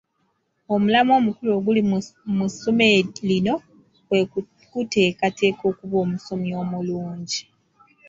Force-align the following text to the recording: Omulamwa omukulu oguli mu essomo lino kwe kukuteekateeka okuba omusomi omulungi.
Omulamwa 0.73 1.13
omukulu 1.19 1.49
oguli 1.57 1.81
mu 2.37 2.43
essomo 2.47 2.85
lino 3.29 3.55
kwe 4.07 4.19
kukuteekateeka 4.31 5.63
okuba 5.71 5.95
omusomi 6.03 6.49
omulungi. 6.61 7.41